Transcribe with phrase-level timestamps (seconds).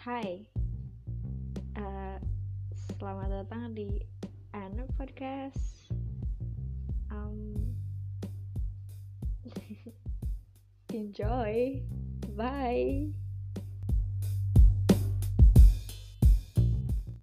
[0.00, 0.48] Hai,
[1.76, 2.16] uh,
[2.72, 4.00] selamat datang di
[4.48, 5.92] Anna Podcast.
[7.12, 7.52] Um,
[10.96, 11.84] enjoy,
[12.32, 13.12] bye.